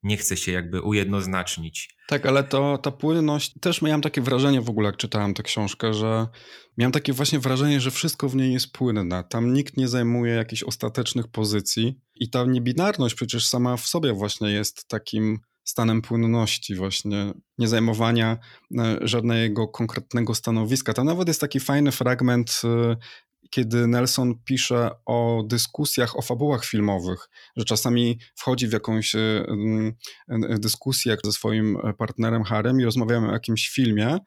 Nie 0.03 0.17
chce 0.17 0.37
się 0.37 0.53
jakby 0.53 0.83
ujednoznacznić. 0.83 1.97
Tak, 2.09 2.27
ale 2.27 2.45
to 2.45 2.79
ta 2.79 2.91
płynność, 2.91 3.55
też 3.61 3.83
miałem 3.83 4.01
takie 4.01 4.21
wrażenie 4.21 4.61
w 4.61 4.71
ogóle, 4.71 4.87
jak 4.87 4.97
czytałem 4.97 5.35
tę 5.35 5.43
książkę, 5.43 5.95
że 5.95 6.27
miałem 6.79 6.93
takie 6.93 7.13
właśnie 7.13 7.39
wrażenie, 7.39 7.81
że 7.81 7.91
wszystko 7.91 8.29
w 8.29 8.37
niej 8.37 8.53
jest 8.53 8.73
płynne. 8.73 9.25
Tam 9.25 9.53
nikt 9.53 9.77
nie 9.77 9.89
zajmuje 9.89 10.35
jakichś 10.35 10.63
ostatecznych 10.63 11.29
pozycji 11.29 12.01
i 12.15 12.31
ta 12.31 12.45
niebinarność 12.45 13.15
przecież 13.15 13.47
sama 13.49 13.77
w 13.77 13.87
sobie 13.87 14.13
właśnie 14.13 14.51
jest 14.51 14.89
takim 14.89 15.39
stanem 15.65 16.03
płynności, 16.03 16.75
właśnie 16.75 17.33
nie 17.59 17.69
zajmowania 17.69 18.39
e, 18.79 18.99
żadnego 19.01 19.69
konkretnego 19.69 20.35
stanowiska. 20.35 20.93
Tam 20.93 21.07
nawet 21.07 21.29
jest 21.29 21.41
taki 21.41 21.61
fajny 21.61 21.93
fragment 21.93 22.61
e, 22.65 22.97
kiedy 23.51 23.87
Nelson 23.87 24.35
pisze 24.45 24.91
o 25.07 25.43
dyskusjach, 25.47 26.19
o 26.19 26.23
fabułach 26.23 26.65
filmowych, 26.65 27.29
że 27.57 27.65
czasami 27.65 28.19
wchodzi 28.35 28.69
w 28.69 28.73
jakąś 28.73 29.15
e, 29.15 29.45
dyskusję 30.59 31.17
ze 31.25 31.33
swoim 31.33 31.79
partnerem 31.99 32.45
Harem 32.45 32.81
i 32.81 32.85
rozmawiamy 32.85 33.29
o 33.29 33.33
jakimś 33.33 33.69
filmie, 33.69 34.19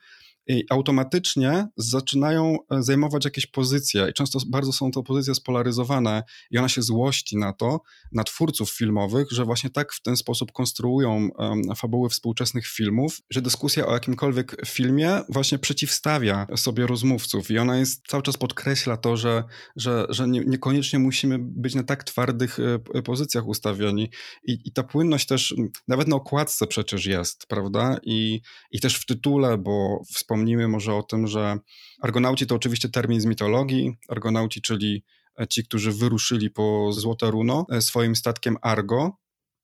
i 0.48 0.64
automatycznie 0.70 1.68
zaczynają 1.78 2.58
e, 2.72 2.84
zajmować 2.84 3.26
jakieś 3.26 3.46
pozycje. 3.46 4.10
I 4.10 4.14
często 4.14 4.40
bardzo 4.48 4.74
są 4.74 4.92
to 4.92 5.04
pozycje 5.04 5.36
spolaryzowane 5.36 6.24
i 6.52 6.58
ona 6.58 6.70
się 6.70 6.82
złości 6.82 7.38
na 7.38 7.54
to, 7.54 7.82
na 8.12 8.24
twórców 8.24 8.72
filmowych, 8.72 9.28
że 9.32 9.46
właśnie 9.46 9.70
tak 9.70 9.94
w 9.94 10.02
ten 10.02 10.18
sposób 10.18 10.52
konstruują 10.52 11.30
um, 11.38 11.62
fabuły 11.76 12.10
współczesnych 12.10 12.68
filmów, 12.68 13.22
że 13.30 13.42
dyskusja 13.42 13.86
o 13.88 13.94
jakimkolwiek 13.94 14.56
filmie 14.66 15.22
właśnie 15.30 15.60
przeciwstawia 15.60 16.48
sobie 16.56 16.88
rozmówców. 16.88 17.52
I 17.52 17.58
ona 17.58 17.78
jest 17.78 18.08
cały 18.08 18.24
czas 18.24 18.38
podkreśla 18.38 18.98
to, 18.98 19.18
że, 19.18 19.44
że, 19.76 20.06
że 20.10 20.28
nie, 20.28 20.40
niekoniecznie 20.40 21.00
musimy 21.00 21.40
być 21.40 21.76
na 21.76 21.84
tak 21.84 22.04
twardych 22.04 22.60
e, 22.94 23.02
pozycjach 23.02 23.48
ustawieni. 23.48 24.10
I, 24.44 24.58
i 24.66 24.72
ta 24.72 24.84
płynność 24.84 25.28
też 25.28 25.56
nawet 25.88 26.08
na 26.08 26.16
okładce 26.16 26.68
przecież 26.68 27.06
jest, 27.06 27.46
prawda? 27.48 27.98
I, 28.04 28.42
i 28.72 28.80
też 28.80 28.96
w 28.96 29.06
tytule, 29.06 29.58
bo 29.58 30.02
wspomniałem 30.14 30.33
wspomnimy 30.34 30.68
może 30.68 30.96
o 30.96 31.04
tym, 31.04 31.28
że 31.28 31.58
Argonauci 32.02 32.48
to 32.48 32.56
oczywiście 32.56 32.90
termin 32.90 33.22
z 33.22 33.26
mitologii. 33.26 33.98
Argonauci, 34.10 34.62
czyli 34.62 35.04
ci, 35.50 35.64
którzy 35.64 35.92
wyruszyli 35.92 36.50
po 36.50 36.92
Złote 36.92 37.32
Runo 37.32 37.66
e, 37.72 37.82
swoim 37.82 38.16
statkiem 38.16 38.58
Argo. 38.62 39.18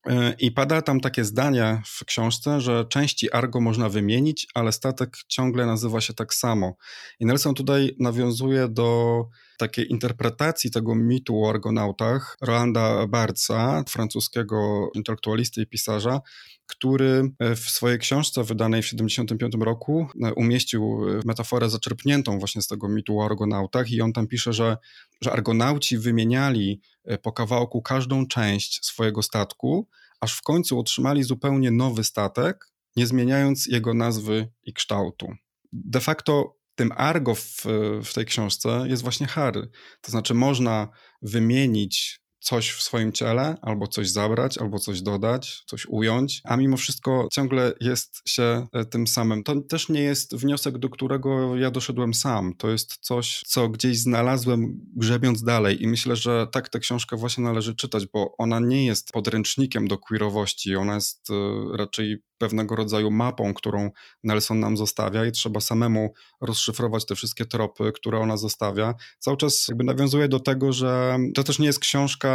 E, 0.06 0.34
I 0.38 0.52
pada 0.52 0.82
tam 0.82 1.00
takie 1.00 1.24
zdanie 1.24 1.82
w 1.86 2.04
książce, 2.04 2.60
że 2.60 2.84
części 2.84 3.32
Argo 3.32 3.60
można 3.60 3.88
wymienić, 3.88 4.46
ale 4.54 4.72
statek 4.72 5.16
ciągle 5.28 5.66
nazywa 5.66 6.00
się 6.00 6.14
tak 6.14 6.34
samo. 6.34 6.76
I 7.20 7.26
Nelson 7.26 7.54
tutaj 7.54 7.96
nawiązuje 7.98 8.68
do 8.68 9.24
takiej 9.60 9.92
interpretacji 9.92 10.70
tego 10.70 10.94
mitu 10.94 11.44
o 11.44 11.50
argonautach 11.50 12.36
Rolanda 12.40 13.06
Barca, 13.06 13.84
francuskiego 13.88 14.90
intelektualisty 14.94 15.62
i 15.62 15.66
pisarza, 15.66 16.20
który 16.66 17.30
w 17.56 17.70
swojej 17.70 17.98
książce 17.98 18.44
wydanej 18.44 18.82
w 18.82 18.84
1975 18.84 19.64
roku 19.64 20.06
umieścił 20.36 21.00
metaforę 21.24 21.70
zaczerpniętą 21.70 22.38
właśnie 22.38 22.62
z 22.62 22.66
tego 22.66 22.88
mitu 22.88 23.20
o 23.20 23.24
argonautach 23.24 23.90
i 23.90 24.00
on 24.00 24.12
tam 24.12 24.26
pisze, 24.26 24.52
że, 24.52 24.76
że 25.20 25.32
argonauci 25.32 25.98
wymieniali 25.98 26.80
po 27.22 27.32
kawałku 27.32 27.82
każdą 27.82 28.26
część 28.26 28.86
swojego 28.86 29.22
statku, 29.22 29.88
aż 30.20 30.34
w 30.34 30.42
końcu 30.42 30.78
otrzymali 30.78 31.22
zupełnie 31.22 31.70
nowy 31.70 32.04
statek, 32.04 32.66
nie 32.96 33.06
zmieniając 33.06 33.66
jego 33.66 33.94
nazwy 33.94 34.48
i 34.62 34.72
kształtu. 34.72 35.26
De 35.72 36.00
facto 36.00 36.59
tym 36.80 36.92
argo 36.96 37.34
w, 37.34 37.64
w 38.04 38.14
tej 38.14 38.24
książce 38.24 38.84
jest 38.86 39.02
właśnie 39.02 39.26
Harry. 39.26 39.68
To 40.00 40.10
znaczy 40.10 40.34
można 40.34 40.88
wymienić 41.22 42.19
coś 42.40 42.70
w 42.70 42.82
swoim 42.82 43.12
ciele, 43.12 43.56
albo 43.62 43.86
coś 43.86 44.10
zabrać, 44.10 44.58
albo 44.58 44.78
coś 44.78 45.02
dodać, 45.02 45.62
coś 45.66 45.86
ująć, 45.86 46.40
a 46.44 46.56
mimo 46.56 46.76
wszystko 46.76 47.28
ciągle 47.32 47.72
jest 47.80 48.22
się 48.26 48.66
e, 48.72 48.84
tym 48.84 49.06
samym. 49.06 49.42
To 49.42 49.60
też 49.60 49.88
nie 49.88 50.02
jest 50.02 50.36
wniosek, 50.36 50.78
do 50.78 50.88
którego 50.88 51.56
ja 51.56 51.70
doszedłem 51.70 52.14
sam. 52.14 52.54
To 52.58 52.70
jest 52.70 52.98
coś, 53.00 53.42
co 53.46 53.68
gdzieś 53.68 53.98
znalazłem 53.98 54.80
grzebiąc 54.96 55.42
dalej 55.42 55.82
i 55.82 55.88
myślę, 55.88 56.16
że 56.16 56.46
tak 56.52 56.68
tę 56.68 56.78
książkę 56.78 57.16
właśnie 57.16 57.44
należy 57.44 57.74
czytać, 57.74 58.06
bo 58.06 58.36
ona 58.38 58.60
nie 58.60 58.86
jest 58.86 59.12
podręcznikiem 59.12 59.88
do 59.88 59.98
queerowości, 59.98 60.76
ona 60.76 60.94
jest 60.94 61.30
e, 61.30 61.76
raczej 61.76 62.22
pewnego 62.38 62.76
rodzaju 62.76 63.10
mapą, 63.10 63.54
którą 63.54 63.90
Nelson 64.24 64.60
nam 64.60 64.76
zostawia 64.76 65.26
i 65.26 65.32
trzeba 65.32 65.60
samemu 65.60 66.12
rozszyfrować 66.40 67.06
te 67.06 67.14
wszystkie 67.14 67.44
tropy, 67.44 67.92
które 67.92 68.18
ona 68.18 68.36
zostawia. 68.36 68.94
Cały 69.18 69.36
czas 69.36 69.68
jakby 69.68 69.84
nawiązuje 69.84 70.28
do 70.28 70.40
tego, 70.40 70.72
że 70.72 71.18
to 71.34 71.44
też 71.44 71.58
nie 71.58 71.66
jest 71.66 71.78
książka 71.78 72.29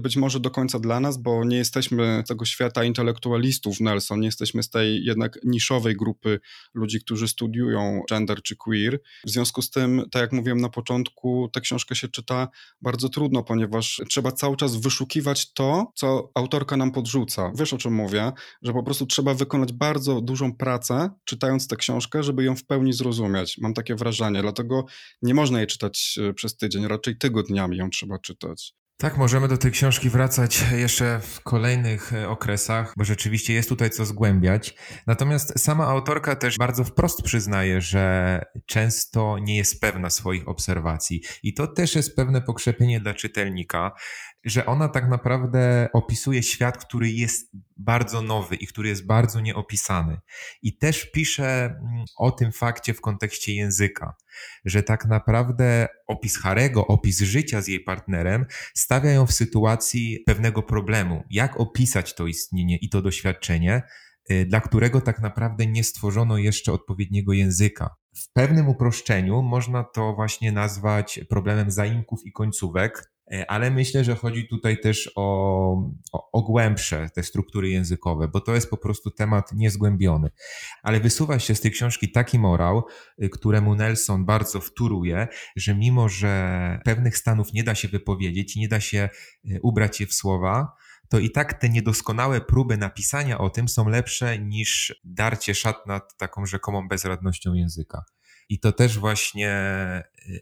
być 0.00 0.16
może 0.16 0.40
do 0.40 0.50
końca 0.50 0.78
dla 0.78 1.00
nas, 1.00 1.16
bo 1.16 1.44
nie 1.44 1.56
jesteśmy 1.56 2.22
z 2.24 2.28
tego 2.28 2.44
świata 2.44 2.84
intelektualistów 2.84 3.80
Nelson, 3.80 4.20
nie 4.20 4.26
jesteśmy 4.26 4.62
z 4.62 4.70
tej 4.70 5.04
jednak 5.04 5.38
niszowej 5.44 5.96
grupy 5.96 6.40
ludzi, 6.74 7.00
którzy 7.00 7.28
studiują 7.28 8.02
gender 8.10 8.42
czy 8.42 8.56
queer. 8.56 9.00
W 9.26 9.30
związku 9.30 9.62
z 9.62 9.70
tym, 9.70 10.02
tak 10.10 10.22
jak 10.22 10.32
mówiłem 10.32 10.60
na 10.60 10.68
początku, 10.68 11.48
tę 11.52 11.60
książkę 11.60 11.94
się 11.94 12.08
czyta 12.08 12.48
bardzo 12.82 13.08
trudno, 13.08 13.42
ponieważ 13.42 14.02
trzeba 14.08 14.32
cały 14.32 14.56
czas 14.56 14.76
wyszukiwać 14.76 15.52
to, 15.52 15.92
co 15.94 16.30
autorka 16.34 16.76
nam 16.76 16.92
podrzuca. 16.92 17.52
Wiesz 17.58 17.72
o 17.72 17.78
czym 17.78 17.94
mówię? 17.94 18.32
Że 18.62 18.72
po 18.72 18.82
prostu 18.82 19.06
trzeba 19.06 19.34
wy 19.34 19.46
wykonać 19.46 19.72
bardzo 19.72 20.20
dużą 20.20 20.56
pracę, 20.56 21.10
czytając 21.24 21.68
tę 21.68 21.76
książkę, 21.76 22.22
żeby 22.22 22.44
ją 22.44 22.56
w 22.56 22.64
pełni 22.64 22.92
zrozumieć. 22.92 23.58
Mam 23.58 23.74
takie 23.74 23.94
wrażenie, 23.94 24.42
dlatego 24.42 24.84
nie 25.22 25.34
można 25.34 25.58
jej 25.58 25.66
czytać 25.66 26.18
e, 26.28 26.34
przez 26.34 26.56
tydzień, 26.56 26.88
raczej 26.88 27.18
tygodniami 27.18 27.76
ją 27.76 27.90
trzeba 27.90 28.18
czytać. 28.18 28.74
Tak, 28.98 29.16
możemy 29.16 29.48
do 29.48 29.58
tej 29.58 29.70
książki 29.70 30.10
wracać 30.10 30.64
jeszcze 30.76 31.20
w 31.20 31.40
kolejnych 31.40 32.12
e, 32.12 32.28
okresach, 32.28 32.92
bo 32.96 33.04
rzeczywiście 33.04 33.54
jest 33.54 33.68
tutaj 33.68 33.90
co 33.90 34.04
zgłębiać. 34.04 34.74
Natomiast 35.06 35.60
sama 35.60 35.86
autorka 35.86 36.36
też 36.36 36.58
bardzo 36.58 36.84
wprost 36.84 37.22
przyznaje, 37.22 37.80
że 37.80 38.42
często 38.66 39.38
nie 39.38 39.56
jest 39.56 39.80
pewna 39.80 40.10
swoich 40.10 40.48
obserwacji. 40.48 41.22
I 41.42 41.54
to 41.54 41.66
też 41.66 41.94
jest 41.94 42.16
pewne 42.16 42.42
pokrzepienie 42.42 43.00
dla 43.00 43.14
czytelnika, 43.14 43.92
że 44.44 44.66
ona 44.66 44.88
tak 44.88 45.08
naprawdę 45.08 45.88
opisuje 45.92 46.42
świat, 46.42 46.84
który 46.84 47.10
jest 47.10 47.56
bardzo 47.76 48.22
nowy 48.22 48.56
i 48.56 48.66
który 48.66 48.88
jest 48.88 49.06
bardzo 49.06 49.40
nieopisany. 49.40 50.20
I 50.62 50.78
też 50.78 51.10
pisze 51.10 51.64
mm, 51.64 52.04
o 52.18 52.30
tym 52.30 52.52
fakcie 52.52 52.94
w 52.94 53.00
kontekście 53.00 53.54
języka, 53.54 54.14
że 54.64 54.82
tak 54.82 55.06
naprawdę 55.06 55.88
opis 56.06 56.38
Harego, 56.38 56.86
opis 56.86 57.20
życia 57.20 57.62
z 57.62 57.68
jej 57.68 57.80
partnerem 57.80 58.46
stawia 58.74 59.10
ją 59.10 59.26
w 59.26 59.32
sytuacji 59.32 60.22
pewnego 60.26 60.62
problemu. 60.62 61.22
Jak 61.30 61.60
opisać 61.60 62.14
to 62.14 62.26
istnienie 62.26 62.76
i 62.76 62.88
to 62.88 63.02
doświadczenie, 63.02 63.82
y, 64.30 64.46
dla 64.46 64.60
którego 64.60 65.00
tak 65.00 65.20
naprawdę 65.20 65.66
nie 65.66 65.84
stworzono 65.84 66.38
jeszcze 66.38 66.72
odpowiedniego 66.72 67.32
języka. 67.32 67.90
W 68.16 68.32
pewnym 68.32 68.68
uproszczeniu 68.68 69.42
można 69.42 69.84
to 69.84 70.14
właśnie 70.14 70.52
nazwać 70.52 71.20
problemem 71.28 71.70
zaimków 71.70 72.20
i 72.24 72.32
końcówek, 72.32 73.15
ale 73.48 73.70
myślę, 73.70 74.04
że 74.04 74.14
chodzi 74.14 74.48
tutaj 74.48 74.80
też 74.80 75.12
o, 75.16 75.72
o, 76.12 76.30
o, 76.32 76.42
głębsze 76.42 77.10
te 77.14 77.22
struktury 77.22 77.68
językowe, 77.68 78.28
bo 78.28 78.40
to 78.40 78.54
jest 78.54 78.70
po 78.70 78.76
prostu 78.76 79.10
temat 79.10 79.52
niezgłębiony. 79.52 80.30
Ale 80.82 81.00
wysuwa 81.00 81.38
się 81.38 81.54
z 81.54 81.60
tej 81.60 81.70
książki 81.70 82.12
taki 82.12 82.38
morał, 82.38 82.84
y, 83.22 83.28
któremu 83.28 83.74
Nelson 83.74 84.24
bardzo 84.24 84.60
wtóruje, 84.60 85.28
że 85.56 85.74
mimo, 85.74 86.08
że 86.08 86.80
pewnych 86.84 87.16
stanów 87.16 87.52
nie 87.52 87.64
da 87.64 87.74
się 87.74 87.88
wypowiedzieć, 87.88 88.56
nie 88.56 88.68
da 88.68 88.80
się 88.80 89.08
y, 89.50 89.60
ubrać 89.62 90.00
je 90.00 90.06
w 90.06 90.14
słowa, 90.14 90.72
to 91.08 91.18
i 91.18 91.30
tak 91.30 91.54
te 91.54 91.68
niedoskonałe 91.68 92.40
próby 92.40 92.76
napisania 92.76 93.38
o 93.38 93.50
tym 93.50 93.68
są 93.68 93.88
lepsze 93.88 94.38
niż 94.38 95.00
darcie 95.04 95.54
szat 95.54 95.86
nad 95.86 96.16
taką 96.16 96.46
rzekomą 96.46 96.88
bezradnością 96.88 97.54
języka. 97.54 98.04
I 98.48 98.60
to 98.60 98.72
też 98.72 98.98
właśnie 98.98 99.52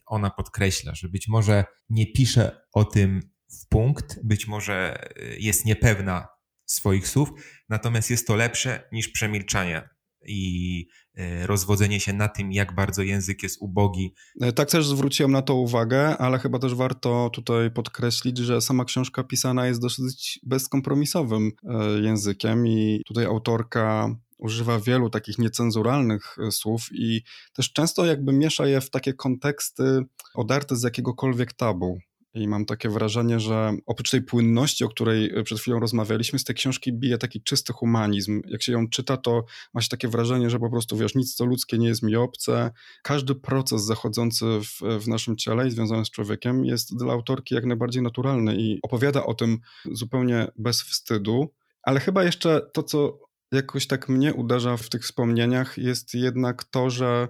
ona 0.06 0.30
podkreśla, 0.30 0.94
że 0.94 1.08
być 1.08 1.28
może 1.28 1.64
nie 1.90 2.12
pisze 2.12 2.60
o 2.72 2.84
tym 2.84 3.20
w 3.62 3.68
punkt, 3.68 4.18
być 4.24 4.46
może 4.46 5.08
y, 5.18 5.36
jest 5.40 5.64
niepewna 5.64 6.28
swoich 6.66 7.08
słów, 7.08 7.28
natomiast 7.68 8.10
jest 8.10 8.26
to 8.26 8.36
lepsze 8.36 8.88
niż 8.92 9.08
przemilczanie 9.08 9.88
i 10.26 10.86
y, 11.18 11.46
rozwodzenie 11.46 12.00
się 12.00 12.12
na 12.12 12.28
tym, 12.28 12.52
jak 12.52 12.74
bardzo 12.74 13.02
język 13.02 13.42
jest 13.42 13.62
ubogi. 13.62 14.14
E, 14.40 14.52
tak 14.52 14.70
też 14.70 14.86
zwróciłem 14.86 15.32
na 15.32 15.42
to 15.42 15.54
uwagę, 15.54 16.16
ale 16.18 16.38
chyba 16.38 16.58
też 16.58 16.74
warto 16.74 17.30
tutaj 17.32 17.70
podkreślić, 17.70 18.38
że 18.38 18.60
sama 18.60 18.84
książka 18.84 19.24
pisana 19.24 19.66
jest 19.66 19.80
dosyć 19.80 20.40
bezkompromisowym 20.42 21.52
e, 21.64 22.00
językiem 22.00 22.66
i 22.66 23.02
tutaj 23.06 23.24
autorka 23.24 24.16
używa 24.38 24.80
wielu 24.80 25.10
takich 25.10 25.38
niecenzuralnych 25.38 26.36
e, 26.38 26.52
słów 26.52 26.88
i 26.92 27.22
też 27.52 27.72
często 27.72 28.04
jakby 28.04 28.32
miesza 28.32 28.66
je 28.66 28.80
w 28.80 28.90
takie 28.90 29.14
konteksty 29.14 30.02
odarte 30.34 30.76
z 30.76 30.82
jakiegokolwiek 30.82 31.52
tabu. 31.52 31.98
I 32.34 32.48
mam 32.48 32.64
takie 32.64 32.88
wrażenie, 32.88 33.40
że 33.40 33.72
oprócz 33.86 34.10
tej 34.10 34.22
płynności, 34.22 34.84
o 34.84 34.88
której 34.88 35.38
e, 35.38 35.42
przed 35.42 35.58
chwilą 35.58 35.80
rozmawialiśmy, 35.80 36.38
z 36.38 36.44
tej 36.44 36.56
książki 36.56 36.92
bije 36.92 37.18
taki 37.18 37.42
czysty 37.42 37.72
humanizm. 37.72 38.42
Jak 38.46 38.62
się 38.62 38.72
ją 38.72 38.88
czyta, 38.88 39.16
to 39.16 39.44
ma 39.74 39.80
się 39.80 39.88
takie 39.88 40.08
wrażenie, 40.08 40.50
że 40.50 40.58
po 40.58 40.70
prostu 40.70 40.96
wiesz, 40.96 41.14
nic 41.14 41.34
co 41.34 41.44
ludzkie 41.44 41.78
nie 41.78 41.88
jest 41.88 42.02
mi 42.02 42.16
obce. 42.16 42.70
Każdy 43.02 43.34
proces 43.34 43.84
zachodzący 43.84 44.44
w, 44.60 45.02
w 45.04 45.08
naszym 45.08 45.36
ciele 45.36 45.68
i 45.68 45.70
związany 45.70 46.04
z 46.04 46.10
człowiekiem 46.10 46.64
jest 46.64 46.96
dla 46.96 47.12
autorki 47.12 47.54
jak 47.54 47.64
najbardziej 47.64 48.02
naturalny 48.02 48.56
i 48.56 48.78
opowiada 48.82 49.26
o 49.26 49.34
tym 49.34 49.58
zupełnie 49.92 50.48
bez 50.56 50.82
wstydu. 50.82 51.54
Ale 51.82 52.00
chyba 52.00 52.24
jeszcze 52.24 52.60
to, 52.72 52.82
co 52.82 53.18
jakoś 53.54 53.86
tak 53.86 54.08
mnie 54.08 54.34
uderza 54.34 54.76
w 54.76 54.88
tych 54.88 55.02
wspomnieniach, 55.02 55.78
jest 55.78 56.14
jednak 56.14 56.64
to, 56.64 56.90
że, 56.90 57.28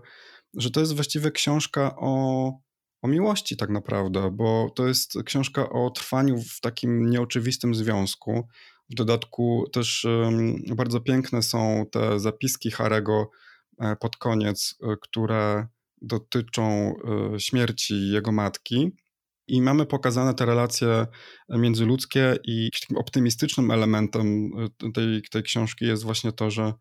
że 0.54 0.71
to 0.71 0.81
jest 0.81 0.95
właściwie 0.95 1.31
książka 1.31 1.97
o, 1.97 2.52
o 3.02 3.09
miłości, 3.09 3.57
tak 3.57 3.71
naprawdę, 3.71 4.31
bo 4.31 4.71
to 4.75 4.87
jest 4.87 5.23
książka 5.25 5.71
o 5.71 5.90
trwaniu 5.90 6.38
w 6.38 6.61
takim 6.61 7.11
nieoczywistym 7.11 7.75
związku. 7.75 8.49
W 8.90 8.95
dodatku 8.95 9.64
też 9.73 10.04
um, 10.04 10.57
bardzo 10.76 11.00
piękne 11.00 11.43
są 11.43 11.87
te 11.90 12.21
zapiski 12.21 12.71
Harego 12.71 13.31
e, 13.81 13.97
pod 13.97 14.16
koniec, 14.16 14.75
e, 14.83 14.97
które 15.00 15.66
dotyczą 16.02 16.95
e, 17.35 17.40
śmierci 17.40 18.11
jego 18.11 18.33
matki. 18.33 18.93
I 19.46 19.62
mamy 19.62 19.86
pokazane 19.86 20.34
te 20.34 20.46
relacje 20.46 21.06
międzyludzkie 21.48 22.36
i 22.44 22.70
takim 22.80 22.96
optymistycznym 22.96 23.70
elementem 23.70 24.50
y, 24.82 24.92
tej, 24.92 25.22
tej 25.30 25.42
książki 25.42 25.84
jest 25.84 26.02
właśnie 26.02 26.32
to, 26.32 26.50
że, 26.50 26.72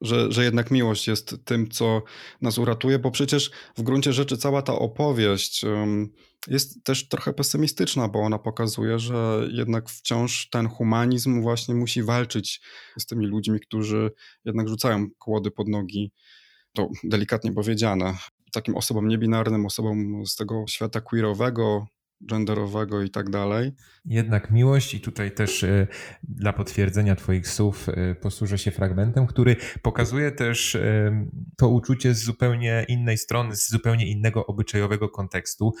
że, 0.00 0.32
że 0.32 0.44
jednak 0.44 0.70
miłość 0.70 1.08
jest 1.08 1.36
tym, 1.44 1.70
co 1.70 2.02
nas 2.42 2.58
uratuje, 2.58 2.98
bo 2.98 3.10
przecież 3.10 3.50
w 3.76 3.82
gruncie 3.82 4.12
rzeczy 4.12 4.36
cała 4.36 4.62
ta 4.62 4.72
opowieść 4.72 5.64
jest 6.48 6.84
też 6.84 7.08
trochę 7.08 7.32
pesymistyczna, 7.32 8.08
bo 8.08 8.20
ona 8.20 8.38
pokazuje, 8.38 8.98
że 8.98 9.48
jednak 9.52 9.90
wciąż 9.90 10.48
ten 10.50 10.68
humanizm 10.68 11.42
właśnie 11.42 11.74
musi 11.74 12.02
walczyć 12.02 12.60
z 12.98 13.06
tymi 13.06 13.26
ludźmi, 13.26 13.60
którzy 13.60 14.10
jednak 14.44 14.68
rzucają 14.68 15.06
kłody 15.18 15.50
pod 15.50 15.68
nogi, 15.68 16.12
to 16.72 16.88
delikatnie 17.04 17.52
powiedziane, 17.52 18.14
takim 18.52 18.76
osobom 18.76 19.08
niebinarnym, 19.08 19.66
osobom 19.66 20.26
z 20.26 20.36
tego 20.36 20.64
świata 20.68 21.00
queerowego, 21.00 21.86
genderowego 22.20 23.02
i 23.02 23.10
tak 23.10 23.30
dalej. 23.30 23.72
Jednak 24.04 24.50
miłość, 24.50 24.94
i 24.94 25.00
tutaj 25.00 25.30
też 25.30 25.62
y, 25.62 25.86
dla 26.22 26.52
potwierdzenia 26.52 27.16
Twoich 27.16 27.48
słów 27.48 27.88
y, 27.88 28.14
posłużę 28.14 28.58
się 28.58 28.70
fragmentem, 28.70 29.26
który 29.26 29.56
pokazuje 29.82 30.32
też 30.32 30.74
y, 30.74 31.12
to 31.56 31.68
uczucie 31.68 32.14
z 32.14 32.22
zupełnie 32.22 32.84
innej 32.88 33.18
strony, 33.18 33.56
z 33.56 33.68
zupełnie 33.70 34.06
innego 34.06 34.46
obyczajowego 34.46 35.08
kontekstu, 35.08 35.72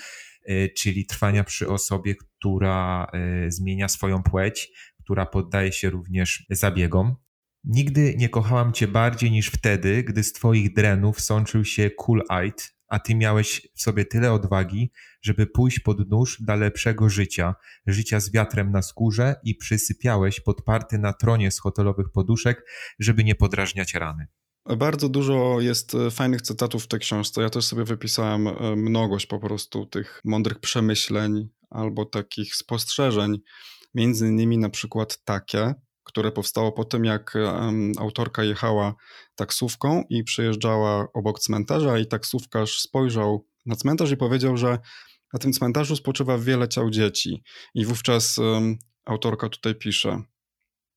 czyli 0.76 1.06
trwania 1.06 1.44
przy 1.44 1.68
osobie, 1.68 2.14
która 2.14 3.10
zmienia 3.48 3.88
swoją 3.88 4.22
płeć, 4.22 4.72
która 5.04 5.26
poddaje 5.26 5.72
się 5.72 5.90
również 5.90 6.46
zabiegom. 6.50 7.16
Nigdy 7.64 8.14
nie 8.18 8.28
kochałam 8.28 8.72
cię 8.72 8.88
bardziej 8.88 9.30
niż 9.30 9.48
wtedy, 9.48 10.02
gdy 10.02 10.22
z 10.22 10.32
twoich 10.32 10.74
drenów 10.74 11.20
sączył 11.20 11.64
się 11.64 11.90
cool-eyed, 11.90 12.75
a 12.88 12.98
ty 12.98 13.14
miałeś 13.14 13.68
w 13.74 13.82
sobie 13.82 14.04
tyle 14.04 14.32
odwagi, 14.32 14.92
żeby 15.22 15.46
pójść 15.46 15.78
pod 15.78 16.10
nóż 16.10 16.38
dla 16.40 16.54
lepszego 16.54 17.08
życia, 17.08 17.54
życia 17.86 18.20
z 18.20 18.32
wiatrem 18.32 18.72
na 18.72 18.82
skórze 18.82 19.34
i 19.44 19.54
przysypiałeś 19.54 20.40
podparty 20.40 20.98
na 20.98 21.12
tronie 21.12 21.50
z 21.50 21.60
hotelowych 21.60 22.06
poduszek, 22.12 22.64
żeby 22.98 23.24
nie 23.24 23.34
podrażniać 23.34 23.94
rany. 23.94 24.26
Bardzo 24.78 25.08
dużo 25.08 25.60
jest 25.60 25.94
e, 25.94 26.10
fajnych 26.10 26.42
cytatów 26.42 26.84
w 26.84 26.88
tej 26.88 27.00
książce. 27.00 27.42
Ja 27.42 27.50
też 27.50 27.64
sobie 27.64 27.84
wypisałem 27.84 28.48
e, 28.48 28.76
mnogość 28.76 29.26
po 29.26 29.38
prostu 29.38 29.86
tych 29.86 30.20
mądrych 30.24 30.58
przemyśleń 30.60 31.48
albo 31.70 32.04
takich 32.04 32.54
spostrzeżeń. 32.54 33.38
Między 33.94 34.28
innymi 34.28 34.58
na 34.58 34.70
przykład 34.70 35.24
takie, 35.24 35.74
które 36.06 36.32
powstało 36.32 36.72
po 36.72 36.84
tym, 36.84 37.04
jak 37.04 37.34
autorka 37.98 38.44
jechała 38.44 38.94
taksówką 39.34 40.04
i 40.10 40.24
przejeżdżała 40.24 41.06
obok 41.14 41.40
cmentarza, 41.40 41.98
i 41.98 42.06
taksówkarz 42.06 42.80
spojrzał 42.80 43.46
na 43.66 43.76
cmentarz 43.76 44.10
i 44.10 44.16
powiedział, 44.16 44.56
że 44.56 44.78
na 45.32 45.38
tym 45.38 45.52
cmentarzu 45.52 45.96
spoczywa 45.96 46.38
wiele 46.38 46.68
ciał 46.68 46.90
dzieci. 46.90 47.42
I 47.74 47.84
wówczas 47.84 48.36
autorka 49.04 49.48
tutaj 49.48 49.74
pisze: 49.74 50.22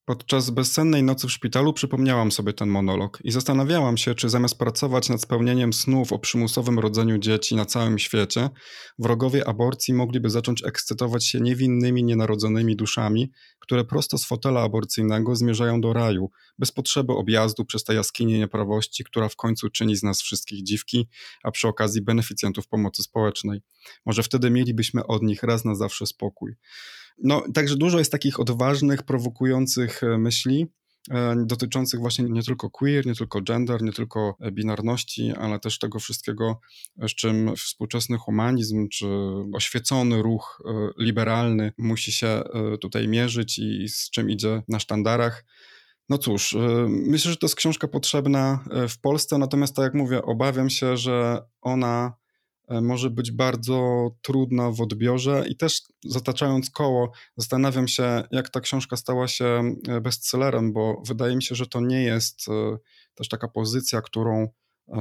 Podczas 0.09 0.49
bezsennej 0.49 1.03
nocy 1.03 1.27
w 1.27 1.31
szpitalu 1.31 1.73
przypomniałam 1.73 2.31
sobie 2.31 2.53
ten 2.53 2.69
monolog 2.69 3.19
i 3.23 3.31
zastanawiałam 3.31 3.97
się, 3.97 4.15
czy 4.15 4.29
zamiast 4.29 4.57
pracować 4.57 5.09
nad 5.09 5.21
spełnieniem 5.21 5.73
snów 5.73 6.13
o 6.13 6.19
przymusowym 6.19 6.79
rodzeniu 6.79 7.17
dzieci 7.17 7.55
na 7.55 7.65
całym 7.65 7.99
świecie, 7.99 8.49
wrogowie 8.99 9.47
aborcji 9.47 9.93
mogliby 9.93 10.29
zacząć 10.29 10.63
ekscytować 10.63 11.27
się 11.27 11.39
niewinnymi, 11.39 12.03
nienarodzonymi 12.03 12.75
duszami, 12.75 13.31
które 13.59 13.83
prosto 13.83 14.17
z 14.17 14.25
fotela 14.25 14.61
aborcyjnego 14.61 15.35
zmierzają 15.35 15.81
do 15.81 15.93
raju, 15.93 16.31
bez 16.59 16.71
potrzeby 16.71 17.13
objazdu 17.13 17.65
przez 17.65 17.83
tę 17.83 17.93
jaskinię 17.93 18.39
nieprawości, 18.39 19.03
która 19.03 19.29
w 19.29 19.35
końcu 19.35 19.69
czyni 19.69 19.95
z 19.95 20.03
nas 20.03 20.21
wszystkich 20.21 20.63
dziwki, 20.63 21.07
a 21.43 21.51
przy 21.51 21.67
okazji 21.67 22.01
beneficjentów 22.01 22.67
pomocy 22.67 23.03
społecznej. 23.03 23.61
Może 24.05 24.23
wtedy 24.23 24.49
mielibyśmy 24.49 25.07
od 25.07 25.23
nich 25.23 25.43
raz 25.43 25.65
na 25.65 25.75
zawsze 25.75 26.05
spokój. 26.05 26.55
No, 27.17 27.43
także 27.53 27.75
dużo 27.75 27.99
jest 27.99 28.11
takich 28.11 28.39
odważnych, 28.39 29.03
prowokujących 29.03 30.03
e, 30.03 30.17
myśli, 30.17 30.67
e, 31.11 31.35
dotyczących 31.45 31.99
właśnie 31.99 32.25
nie 32.29 32.43
tylko 32.43 32.69
queer, 32.69 33.05
nie 33.05 33.15
tylko 33.15 33.41
gender, 33.41 33.81
nie 33.81 33.93
tylko 33.93 34.35
e, 34.39 34.51
binarności, 34.51 35.31
ale 35.31 35.59
też 35.59 35.79
tego 35.79 35.99
wszystkiego, 35.99 36.59
z 37.07 37.15
czym 37.15 37.55
współczesny 37.55 38.17
humanizm 38.17 38.87
czy 38.89 39.07
oświecony 39.53 40.21
ruch 40.21 40.63
liberalny 40.97 41.73
musi 41.77 42.11
się 42.11 42.41
tutaj 42.81 43.07
mierzyć 43.07 43.59
i 43.59 43.89
z 43.89 44.09
czym 44.09 44.29
idzie 44.29 44.63
na 44.67 44.79
sztandarach. 44.79 45.45
No 46.09 46.17
cóż, 46.17 46.55
myślę, 46.87 47.31
że 47.31 47.37
to 47.37 47.45
jest 47.45 47.55
książka 47.55 47.87
potrzebna 47.87 48.65
w 48.89 48.99
Polsce, 49.01 49.37
natomiast 49.37 49.75
tak 49.75 49.83
jak 49.83 49.93
mówię, 49.93 50.21
obawiam 50.21 50.69
się, 50.69 50.97
że 50.97 51.41
ona 51.61 52.13
może 52.81 53.09
być 53.09 53.31
bardzo 53.31 54.09
trudna 54.21 54.71
w 54.71 54.81
odbiorze. 54.81 55.45
I 55.49 55.55
też 55.55 55.81
zataczając 56.05 56.69
koło, 56.69 57.11
zastanawiam 57.37 57.87
się, 57.87 58.23
jak 58.31 58.49
ta 58.49 58.61
książka 58.61 58.97
stała 58.97 59.27
się 59.27 59.75
e, 59.87 60.01
bestsellerem, 60.01 60.73
bo 60.73 61.01
wydaje 61.07 61.35
mi 61.35 61.43
się, 61.43 61.55
że 61.55 61.67
to 61.67 61.81
nie 61.81 62.03
jest 62.03 62.49
e, 62.49 62.77
też 63.15 63.29
taka 63.29 63.47
pozycja, 63.47 64.01
którą 64.01 64.47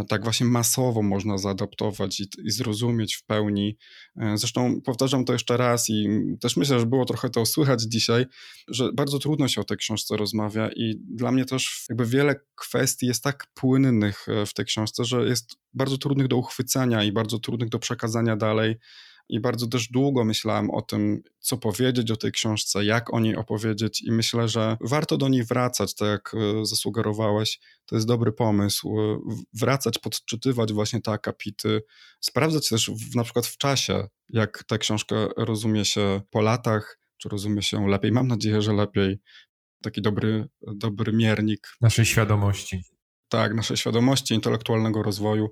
tak 0.08 0.22
właśnie 0.22 0.46
masowo 0.46 1.02
można 1.02 1.38
zaadaptować 1.38 2.20
i, 2.20 2.28
i, 2.44 2.50
zrozumieć 2.50 3.16
w 3.16 3.24
pełni. 3.24 3.76
E, 4.16 4.38
zresztą 4.38 4.80
powtarzam 4.80 5.24
to 5.24 5.32
jeszcze 5.32 5.56
raz 5.56 5.90
i 5.90 6.08
też 6.40 6.56
myślę, 6.56 6.80
że 6.80 6.86
było 6.86 7.04
trochę 7.04 7.30
to 7.30 7.46
słychać 7.46 7.82
dzisiaj, 7.82 8.26
że 8.68 8.92
bardzo 8.92 9.18
trudno 9.18 9.48
się 9.48 9.60
o 9.60 9.64
tej 9.64 9.76
książce 9.76 10.16
rozmawia 10.16 10.68
i 10.76 10.94
dla 11.10 11.32
mnie 11.32 11.44
też 11.44 11.84
jakby 11.88 12.06
wiele 12.06 12.34
kwestii 12.54 13.06
jest 13.06 13.24
tak 13.24 13.46
płynnych 13.54 14.28
e, 14.28 14.46
w 14.46 14.54
tej 14.54 14.64
książce, 14.64 15.04
że 15.04 15.26
jest 15.26 15.56
bardzo 15.74 15.98
trudnych 15.98 16.28
do 16.28 16.36
uchwycenia 16.36 17.04
i 17.04 17.12
bardzo 17.12 17.38
trudnych 17.38 17.68
do 17.68 17.78
przekazania 17.78 18.36
dalej 18.36 18.76
i 19.28 19.40
bardzo 19.40 19.66
też 19.66 19.88
długo 19.88 20.24
myślałem 20.24 20.70
o 20.70 20.82
tym, 20.82 21.22
co 21.40 21.56
powiedzieć 21.56 22.10
o 22.10 22.16
tej 22.16 22.32
książce, 22.32 22.84
jak 22.84 23.14
o 23.14 23.20
niej 23.20 23.36
opowiedzieć, 23.36 24.02
i 24.02 24.12
myślę, 24.12 24.48
że 24.48 24.76
warto 24.80 25.16
do 25.16 25.28
niej 25.28 25.44
wracać, 25.44 25.94
tak 25.94 26.08
jak 26.08 26.34
e, 26.34 26.66
zasugerowałeś. 26.66 27.60
To 27.86 27.94
jest 27.94 28.06
dobry 28.06 28.32
pomysł. 28.32 29.00
E, 29.00 29.18
wracać, 29.52 29.98
podczytywać 29.98 30.72
właśnie 30.72 31.00
te 31.00 31.10
akapity, 31.10 31.82
sprawdzać 32.20 32.68
też 32.68 32.90
w, 32.90 33.16
na 33.16 33.24
przykład 33.24 33.46
w 33.46 33.56
czasie, 33.56 34.08
jak 34.28 34.64
tę 34.64 34.78
książkę 34.78 35.28
rozumie 35.36 35.84
się 35.84 36.20
po 36.30 36.40
latach, 36.40 36.98
czy 37.18 37.28
rozumie 37.28 37.62
się 37.62 37.88
lepiej. 37.88 38.12
Mam 38.12 38.28
nadzieję, 38.28 38.62
że 38.62 38.72
lepiej. 38.72 39.18
Taki 39.82 40.02
dobry, 40.02 40.48
dobry 40.76 41.12
miernik. 41.12 41.68
Naszej 41.80 42.04
świadomości. 42.04 42.82
Tak, 43.28 43.54
naszej 43.54 43.76
świadomości, 43.76 44.34
intelektualnego 44.34 45.02
rozwoju 45.02 45.48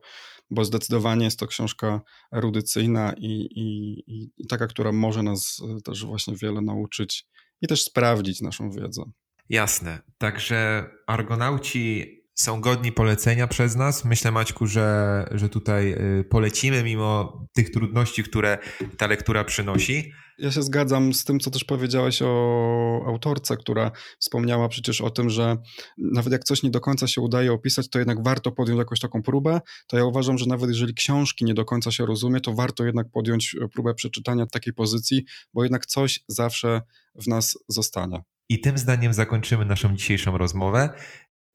bo 0.51 0.65
zdecydowanie 0.65 1.25
jest 1.25 1.39
to 1.39 1.47
książka 1.47 2.01
erudycyjna 2.33 3.13
i, 3.19 3.49
i, 3.57 4.03
i 4.43 4.47
taka, 4.47 4.67
która 4.67 4.93
może 4.93 5.23
nas 5.23 5.63
e, 5.79 5.81
też 5.81 6.05
właśnie 6.05 6.35
wiele 6.37 6.61
nauczyć 6.61 7.27
i 7.63 7.67
też 7.67 7.85
sprawdzić 7.85 8.41
naszą 8.41 8.71
wiedzę. 8.71 9.03
Jasne. 9.49 10.03
Także 10.19 10.91
Argonauci 11.07 12.17
są 12.37 12.61
godni 12.61 12.93
polecenia 12.93 13.47
przez 13.47 13.77
nas. 13.77 14.05
Myślę, 14.05 14.31
Maćku, 14.31 14.67
że, 14.67 15.29
że 15.31 15.49
tutaj 15.49 15.93
y, 15.93 16.25
polecimy 16.25 16.83
mimo 16.83 17.41
tych 17.53 17.71
trudności, 17.71 18.23
które 18.23 18.59
ta 18.99 19.07
lektura 19.07 19.45
przynosi. 19.45 20.13
Ja 20.39 20.51
się 20.51 20.63
zgadzam 20.63 21.15
z 21.15 21.25
tym, 21.25 21.41
co 21.41 21.51
też 21.51 21.65
powiedziałeś 21.65 22.23
o 22.23 23.05
autorce, 23.07 23.57
która 23.57 23.91
wspomniała 24.19 24.69
przecież 24.69 25.01
o 25.01 25.11
tym, 25.11 25.31
że 25.31 25.57
nawet 25.99 26.33
jak 26.33 26.45
coś 26.45 26.63
nie 26.63 26.71
do 26.71 26.81
końca 26.81 27.07
się 27.07 27.21
udaje 27.21 27.53
opisać, 27.53 27.91
to 27.91 27.99
jednak 27.99 28.25
warto 28.25 28.53
podjąć 28.53 28.79
jakąś 28.79 29.01
taką 29.01 29.23
próbę. 29.23 29.61
To 29.87 29.97
ja 29.97 30.05
uważam, 30.05 30.39
że 30.39 30.47
nawet 30.47 30.71
jeżeli 30.71 30.95
książki 30.95 31.45
nie 31.45 31.55
do 31.55 31.65
końca 31.65 31.91
się 31.91 32.07
rozumie, 32.07 32.41
to 32.41 32.55
warto 32.55 32.85
jednak 32.85 33.11
podjąć 33.11 33.57
próbę 33.73 33.95
przeczytania 33.95 34.47
takiej 34.47 34.73
pozycji, 34.73 35.25
bo 35.55 35.63
jednak 35.63 35.87
coś 35.87 36.21
zawsze 36.29 36.83
w 37.15 37.27
nas 37.27 37.59
zostanie. 37.69 38.23
I 38.49 38.61
tym 38.61 38.79
zdaniem 38.79 39.13
zakończymy 39.13 39.65
naszą 39.65 39.97
dzisiejszą 39.97 40.39
rozmowę. 40.39 40.91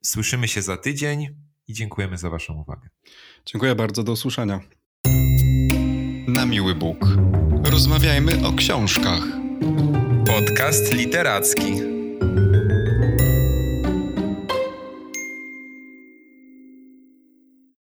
Słyszymy 0.04 0.48
się 0.48 0.62
za 0.62 0.78
tydzień 0.78 1.36
i 1.68 1.74
dziękujemy 1.74 2.18
za 2.18 2.30
Waszą 2.30 2.54
uwagę. 2.54 2.90
Dziękuję 3.46 3.76
bardzo, 3.76 4.04
do 4.04 4.12
usłyszenia. 4.12 4.60
Na 6.28 6.46
miły 6.46 6.76
Bóg. 6.76 6.98
Rozmawiajmy 7.64 8.48
o 8.48 8.54
książkach. 8.54 9.24
Podcast 10.28 10.94
literacki. 10.94 12.01